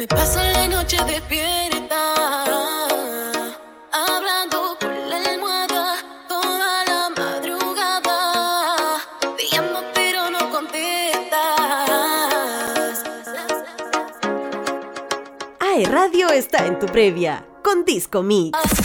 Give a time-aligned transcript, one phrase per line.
[0.00, 2.14] Me paso la noche despierta,
[3.92, 5.96] hablando con la almohada
[6.26, 8.96] toda la madrugada.
[9.36, 11.40] Te llamo pero no contestas.
[15.58, 18.79] AE Radio está en tu previa con Disco Mix.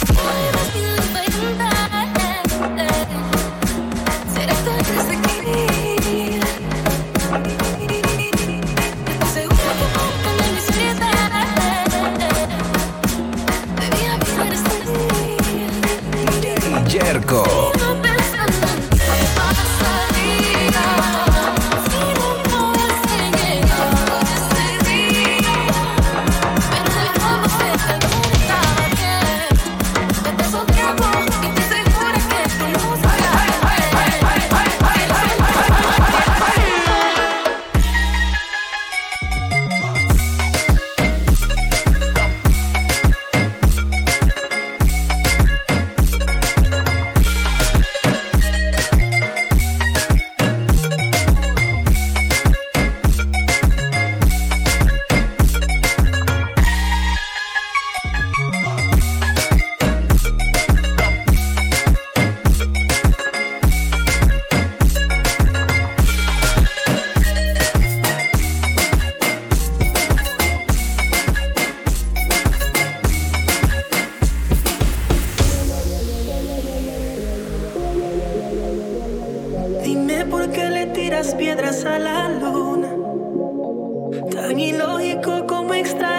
[84.32, 86.15] Tan ilógico como extraño.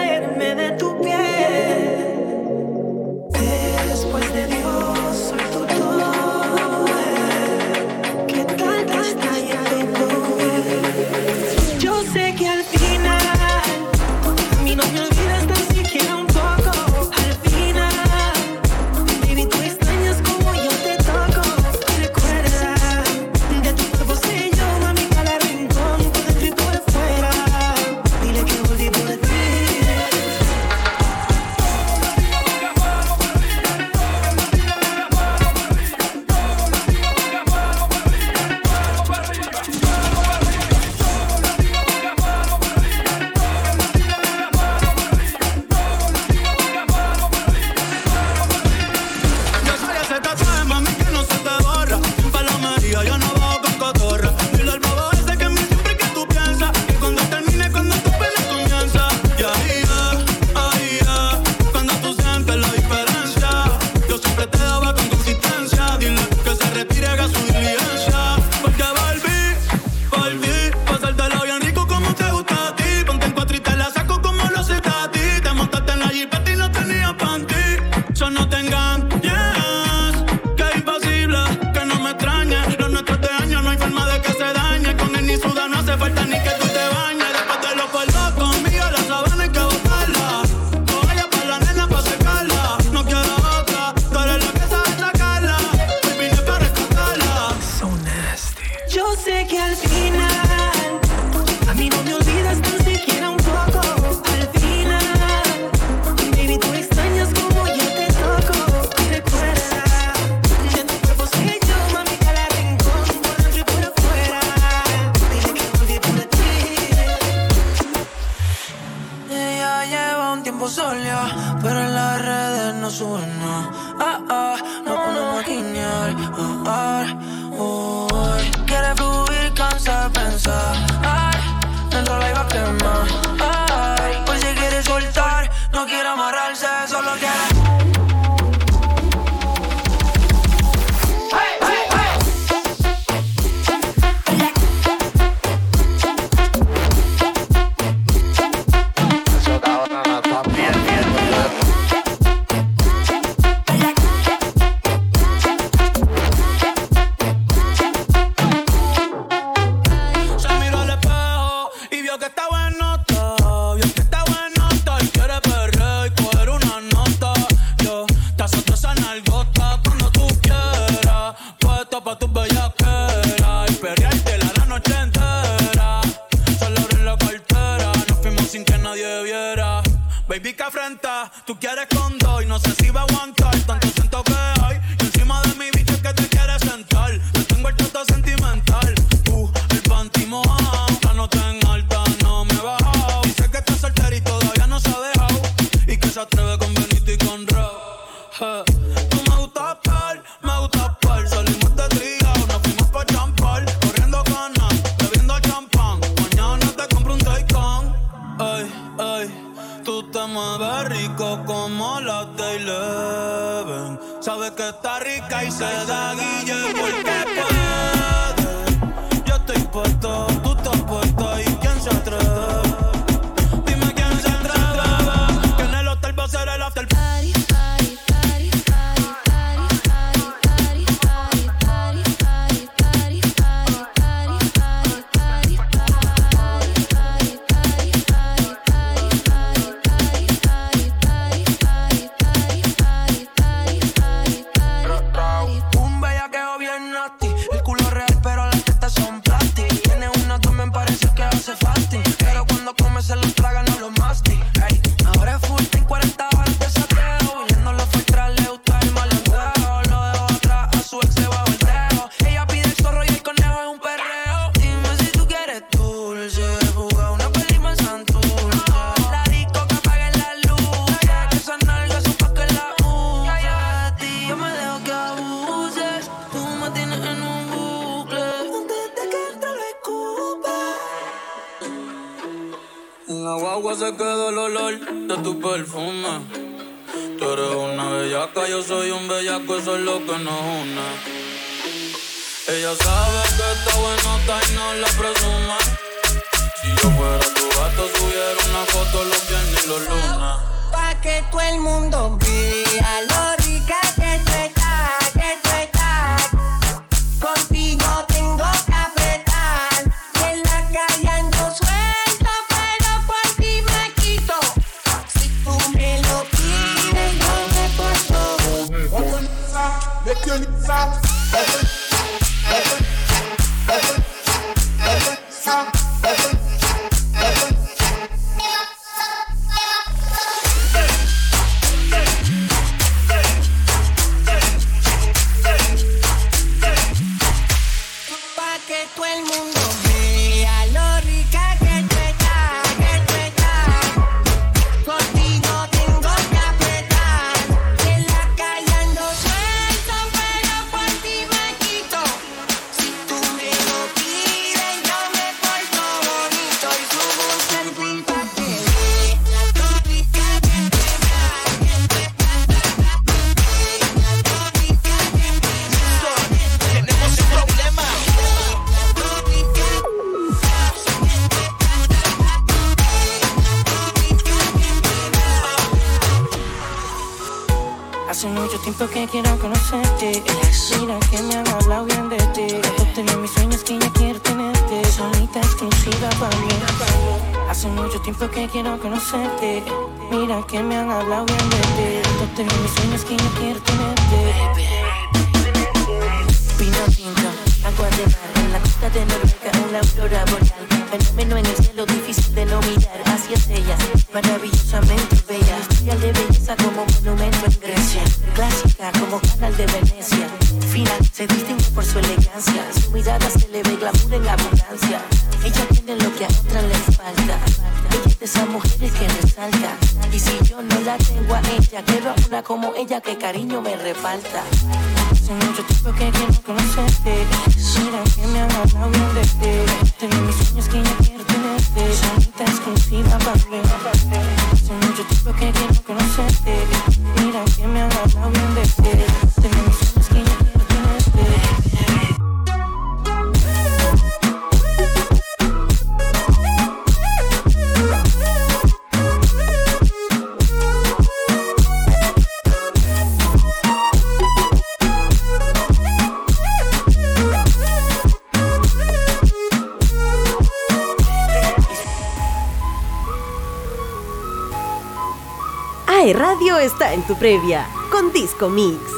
[466.58, 468.97] Está en tu previa con Disco Mix.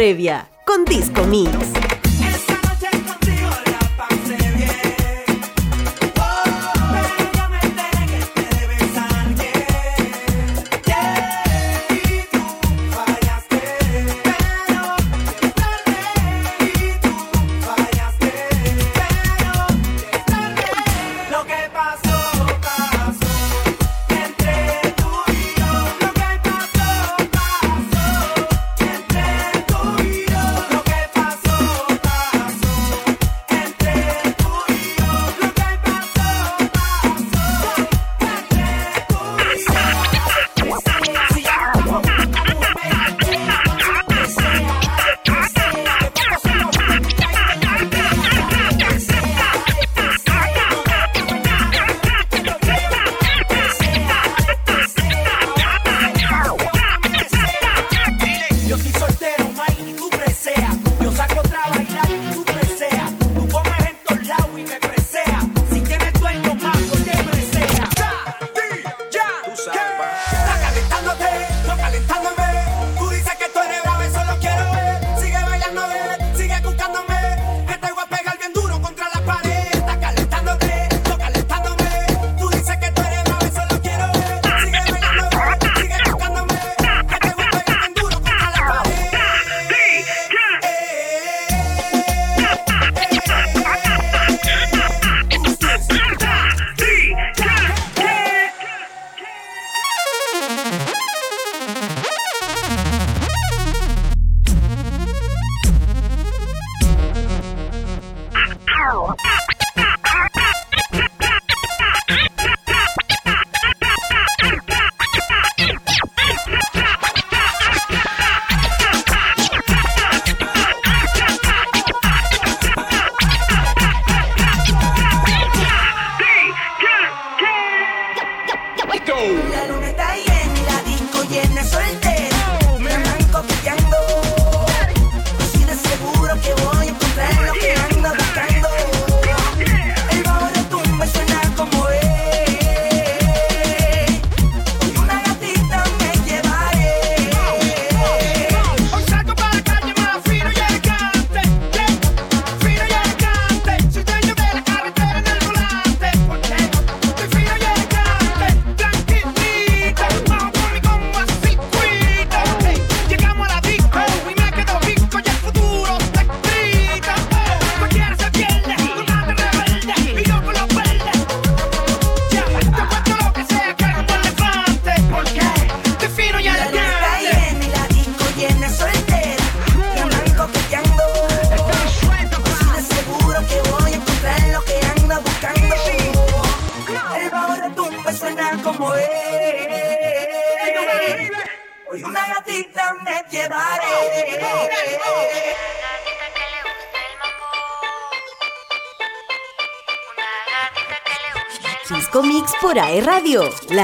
[0.00, 0.49] Previa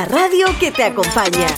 [0.07, 1.49] Radio, que te acompaña.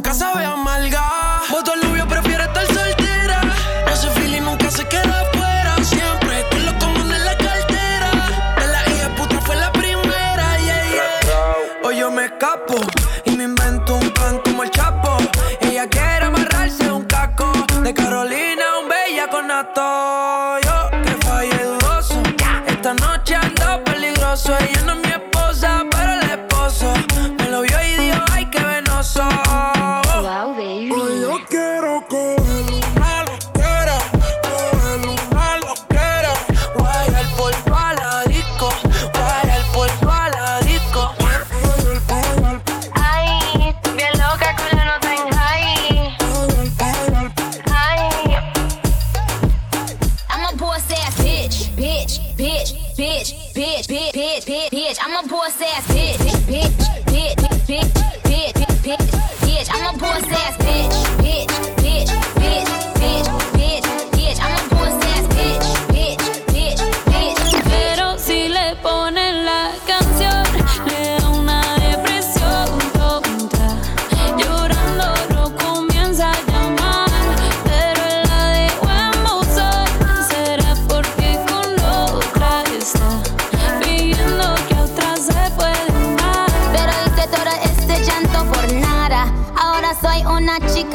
[0.00, 1.42] nunca sabe amarga.
[1.50, 3.38] Voto al novio, prefiere estar soltera.
[3.92, 5.74] Ese feeling nunca se queda afuera.
[5.84, 8.10] Siempre con los comunes en la cartera.
[8.60, 10.46] De la hija puta fue la primera.
[10.64, 11.84] Yeah, yeah.
[11.84, 12.76] Hoy yo me escapo
[13.26, 15.18] y me invento un plan como el chapo.
[15.60, 17.52] Ella quiere amarrarse un caco.
[17.82, 20.39] De Carolina, un bella conato.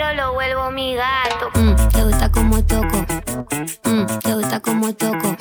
[0.00, 1.50] perro lo vuelvo mi gato.
[1.54, 3.06] Mm, te gusta como toco.
[3.84, 5.39] Mm, te gusta como toco.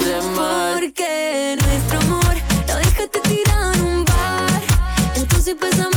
[0.00, 2.34] Porque nuestro amor
[2.68, 4.62] lo dejaste tirar un bar.
[5.16, 5.93] Entonces empezamos.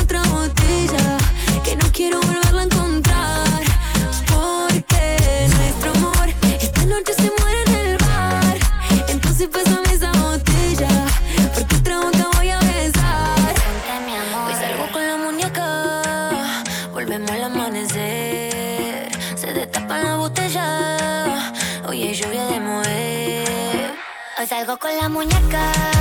[25.08, 25.96] la muñeca.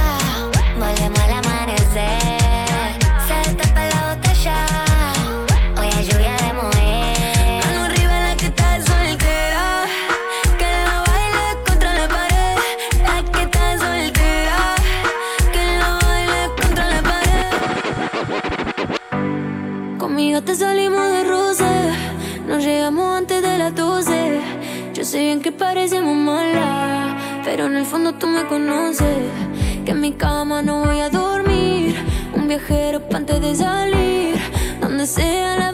[27.57, 29.31] Pero en el fondo tú me conoces,
[29.87, 31.97] que en mi cama no voy a dormir.
[32.35, 34.37] Un viajero antes de salir,
[34.79, 35.73] donde sea la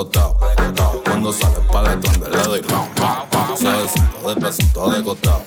[0.00, 5.44] Cuando sale para donde le doy round, de de costado.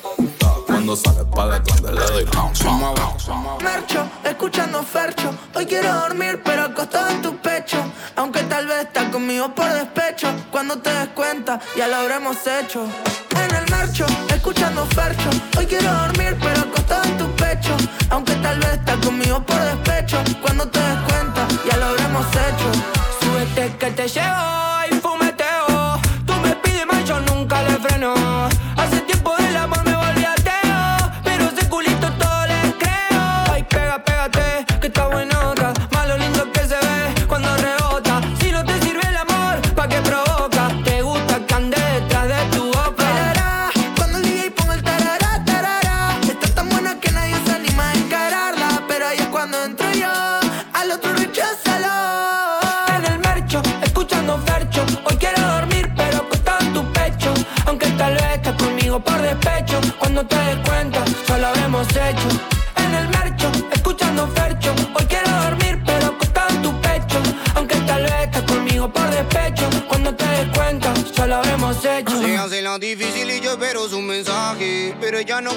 [0.67, 5.33] Cuando sale para donde le doy round, Mercho, escuchando Fercho.
[5.55, 7.77] Hoy quiero dormir, pero acostado en tu pecho.
[8.15, 10.27] Aunque tal vez estás conmigo por despecho.
[10.51, 12.85] Cuando te des cuenta, ya lo habremos hecho.
[24.33, 24.82] boy.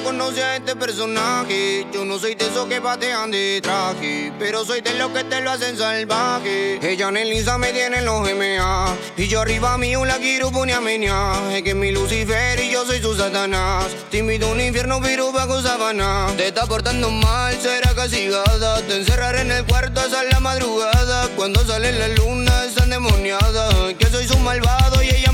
[0.07, 1.85] conoce a este personaje.
[1.93, 5.41] Yo no soy de esos que patean de traje, pero soy de los que te
[5.41, 6.79] lo hacen salvaje.
[6.81, 8.95] Ella en el Lisa me tiene los MA.
[9.17, 11.33] Y yo arriba mío la quiero pone a menia.
[11.51, 13.87] Es que mi Lucifer y yo soy su Satanás.
[14.09, 16.29] Te invito a un infierno, pero bajo sabana.
[16.37, 18.81] Te está portando mal, será castigada.
[18.83, 21.29] Te encerraré en el cuarto hasta la madrugada.
[21.35, 23.93] Cuando sale la luna, está endemoniada.
[23.99, 25.26] Que soy su malvado y ella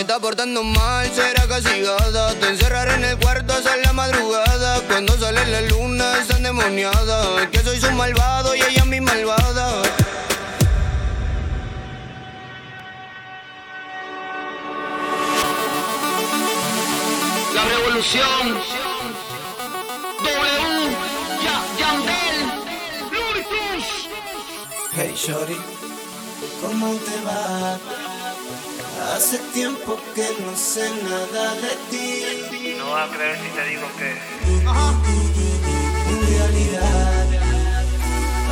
[0.00, 2.34] te está portando mal, será castigada.
[2.34, 4.80] Te encerraré en el cuarto hasta la madrugada.
[4.88, 7.50] Cuando sale la luna, está endemoniada.
[7.50, 9.82] Que soy su malvado y ella mi malvada.
[17.54, 18.58] La revolución.
[20.22, 20.96] W.
[21.44, 22.38] Ya, Yandel.
[24.92, 25.56] Hey, Shorty.
[26.62, 28.09] ¿Cómo te va?
[29.08, 32.74] Hace tiempo que no sé nada de ti.
[32.78, 34.10] No va a creer si te digo que.
[36.10, 37.26] En realidad,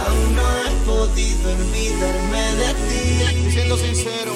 [0.06, 3.50] aún no he podido olvidarme de ti.
[3.50, 4.32] Siendo sincero,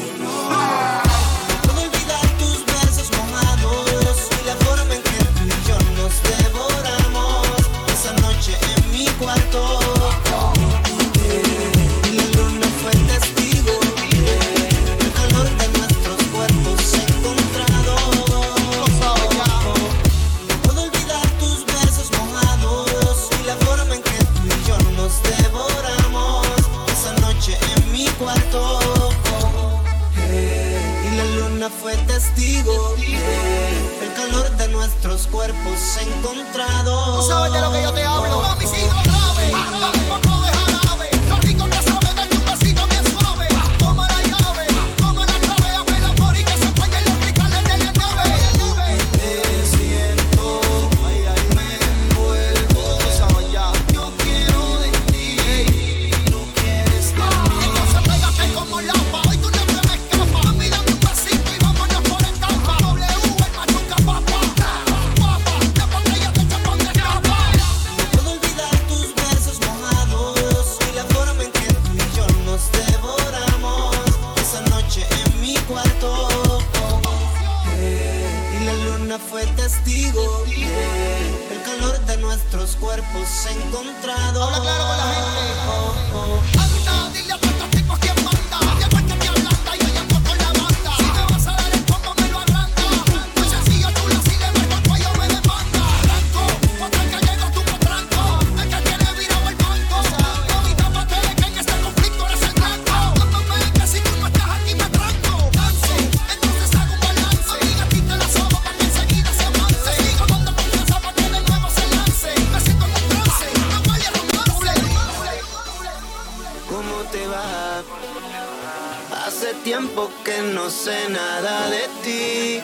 [120.62, 122.60] no sé nada de ti.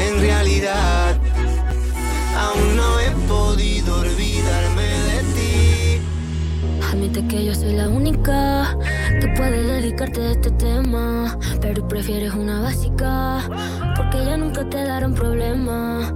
[0.00, 1.14] En realidad,
[2.36, 6.00] aún no he podido olvidarme de ti.
[6.90, 8.76] Admite que yo soy la única
[9.20, 11.38] que puede dedicarte a este tema.
[11.60, 13.48] Pero prefieres una básica,
[13.96, 16.12] porque ya nunca te darán problema.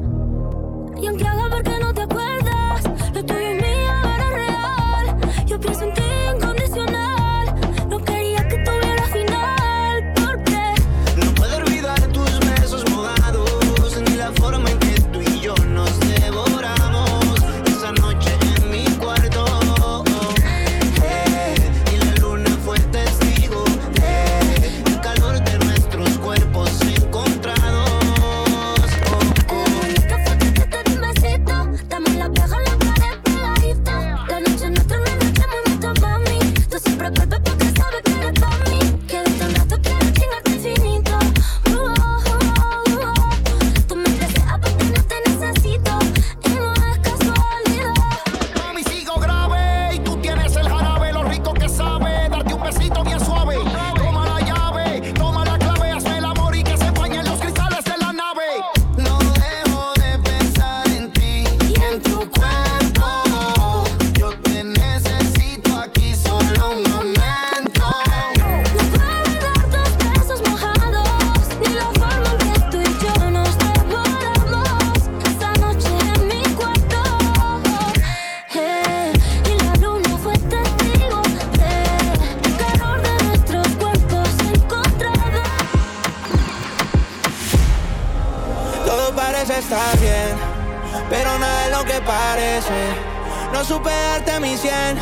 [93.53, 94.99] No supe darte mi cien,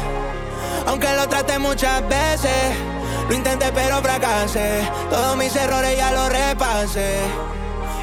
[0.87, 2.76] aunque lo traté muchas veces.
[3.28, 7.18] Lo intenté pero fracasé, todos mis errores ya los repasé.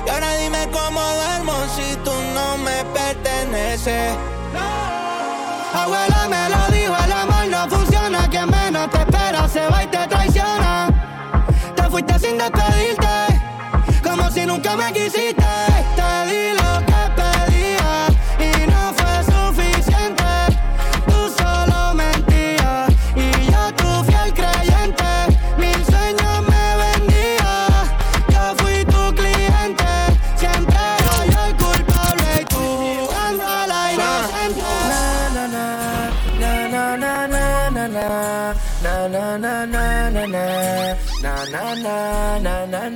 [0.06, 4.18] Y ahora dime cómo duermo si tú no me perteneces.
[5.74, 8.28] Abuela me lo dijo, el amor no funciona.
[8.30, 10.90] Quien menos te espera se va y te traiciona.
[11.76, 13.08] Te fuiste sin despedirte,
[14.04, 15.41] como si nunca me quisiste.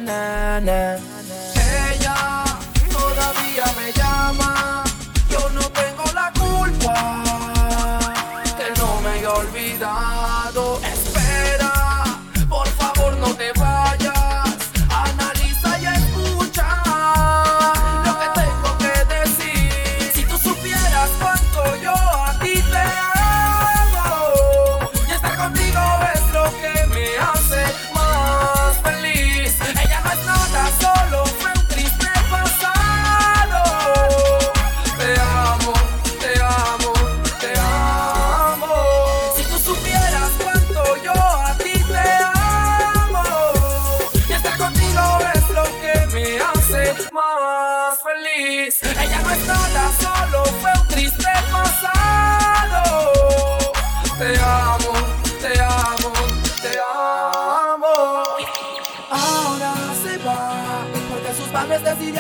[0.03, 0.97] Na na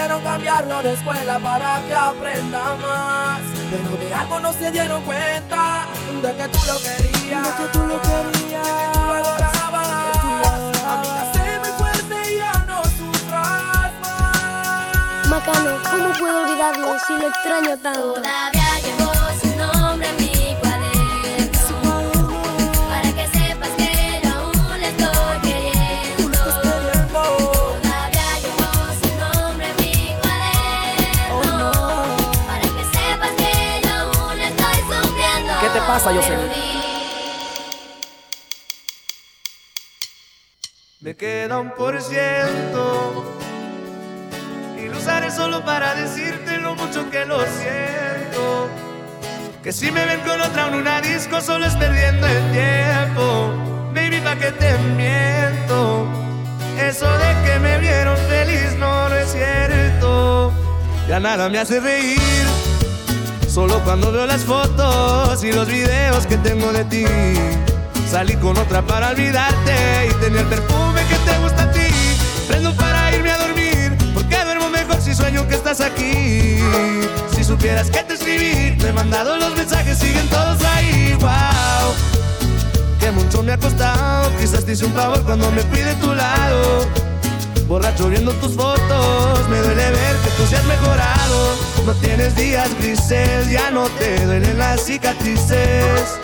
[0.05, 3.39] decidieron cambiarlo de escuela para que aprenda más.
[3.71, 5.85] Pero de algo no se dieron cuenta
[6.21, 9.89] de que tú lo querías, de que tú lo querías, de que tú lo adorabas.
[10.85, 15.27] Amiga, sé muy fuerte y ya no sufras más.
[15.27, 18.13] Macano, ¿cómo puedo olvidarlo si lo extraño tanto?
[18.13, 18.64] Todavía
[35.95, 36.51] sufriendo ¿Qué te pasa, Jocelyn?
[41.01, 43.23] Me queda un por ciento
[44.77, 48.69] y lo usaré solo para decirte lo mucho que lo siento.
[49.63, 53.53] Que si me ven con otra en una disco solo es perdiendo el tiempo.
[53.93, 56.07] Baby, pa' que te miento.
[56.79, 60.53] Eso de que me vieron feliz no, no es cierto.
[61.07, 62.74] Ya nada me hace reír.
[63.55, 67.05] Solo cuando veo las fotos y los videos que tengo de ti.
[68.11, 71.87] Salir con otra para olvidarte y tener perfume que te gusta a ti.
[72.49, 76.57] Prendo para irme a dormir, porque duermo mejor si sueño que estás aquí.
[77.33, 81.15] Si supieras que te escribí, te he mandado los mensajes, siguen todos ahí.
[81.21, 81.93] Wow,
[82.99, 84.31] que mucho me ha costado.
[84.37, 86.85] Quizás te hice un favor cuando me fui de tu lado.
[87.69, 91.74] Borracho viendo tus fotos, me duele ver que tú seas mejorado.
[91.85, 96.17] No tienes días grises, ya no te duelen las cicatrices.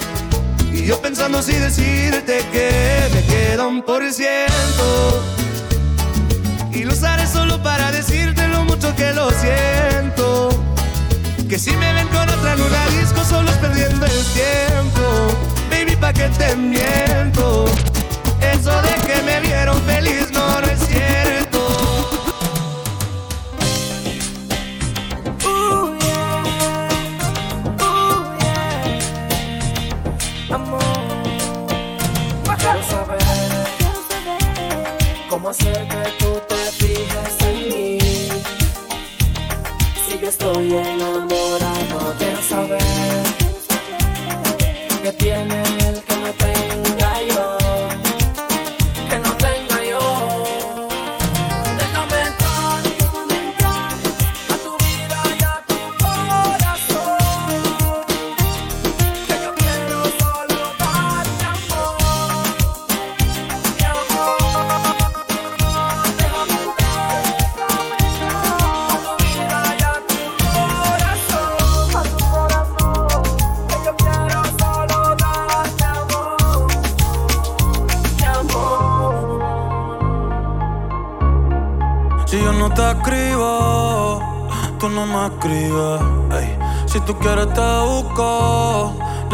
[0.74, 5.24] Y yo pensando si decirte que me queda un por ciento.
[6.74, 10.49] Y lo usaré solo para decirte lo mucho que lo siento.
[11.47, 15.28] Que si me ven con otra en una disco, solo es perdiendo el tiempo.
[15.70, 17.66] Baby, pa' que te miento.
[18.41, 20.72] Eso de que me vieron feliz no, no.
[35.52, 37.99] Hacer que tú te fijes en mí.
[40.08, 42.91] Si yo estoy enamorado, quiero saber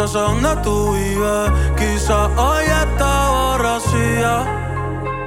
[0.07, 1.51] sé dónde tú vives.
[1.77, 4.45] Quizás hoy está borracía,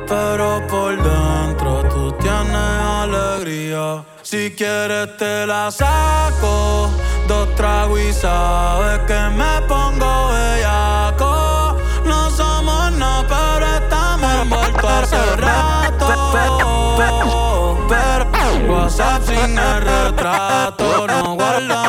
[0.08, 4.04] pero por dentro tú tienes alegría.
[4.22, 6.90] Si quieres te la saco,
[7.28, 11.76] dos tragos y sabes que me pongo bellaco.
[12.04, 16.32] No somos nada, pero estamos envueltos hace rato.
[17.88, 18.20] Pero
[18.68, 21.79] WhatsApp sin el retrato, no guarda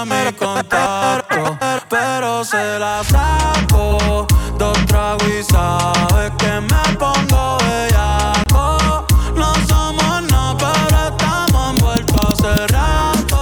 [2.51, 4.27] se la saco,
[4.57, 9.05] dos tragos y sabes que me pongo bellaco.
[9.37, 13.41] No somos nada, pero estamos envueltos hace rato.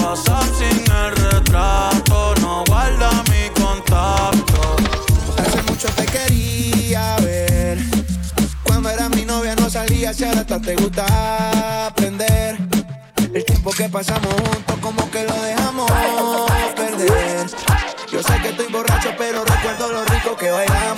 [0.00, 4.76] WhatsApp sin el retrato, no guarda mi contacto.
[5.36, 7.78] Hace mucho te quería ver.
[8.62, 12.56] Cuando eras mi novia no salía, si ahora te gusta aprender.
[13.34, 14.32] El tiempo que pasamos
[19.78, 20.97] recuerdo lo rico que bailamos,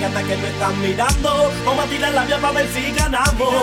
[0.00, 1.52] gata que me están mirando.
[1.64, 3.54] Vamos a tirar la vía para ver si ganamos.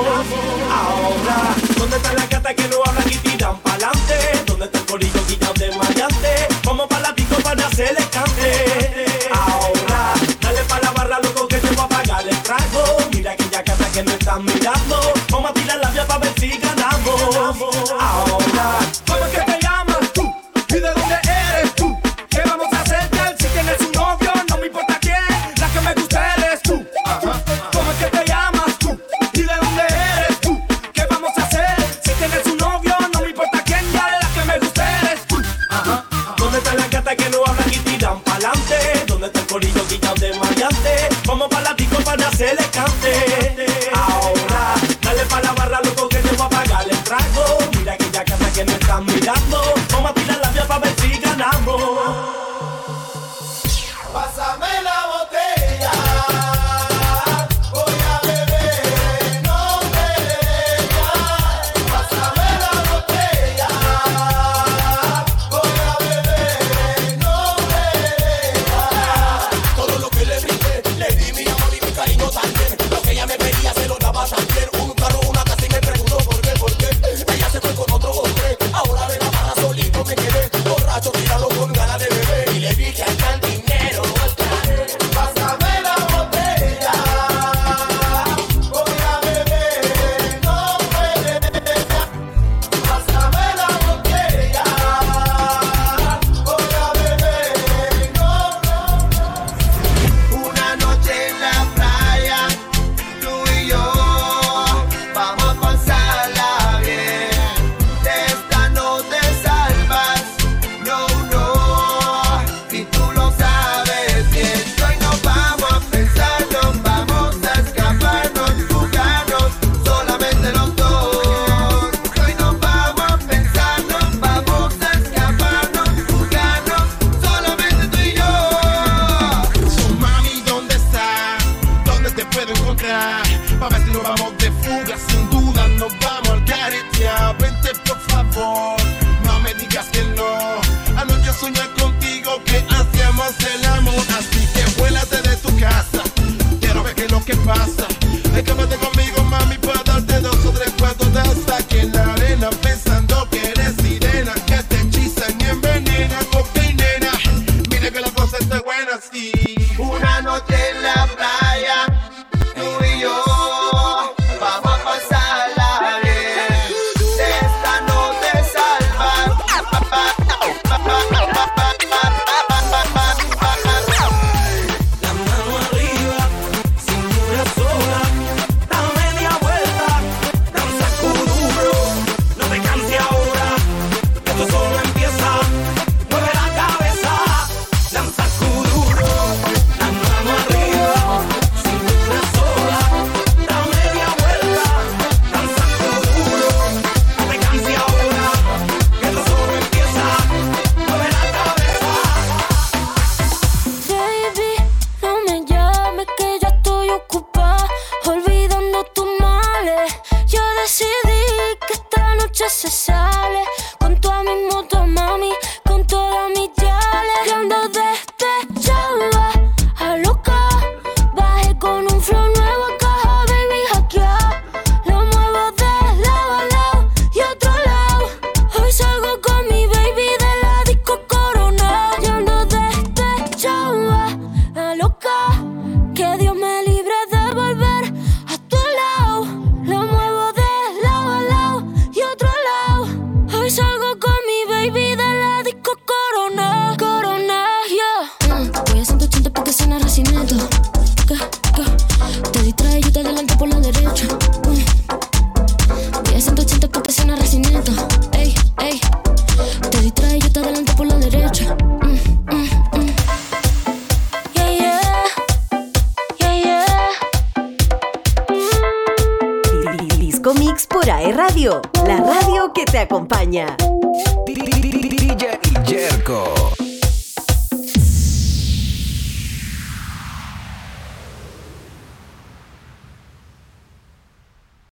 [0.71, 4.15] Ahora, ¿dónde están las gatas que no hablan y tiran pa'lante?
[4.45, 6.47] ¿Dónde está el corillo guillado de mayante?
[6.63, 9.05] Vamos para la pico para hacer el cante.
[9.33, 12.97] Ahora, dale para la barra, loco, que te va a pagar el trago.
[13.11, 15.26] Mira aquella gata que me están mirando.